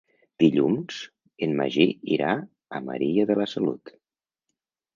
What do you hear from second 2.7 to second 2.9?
a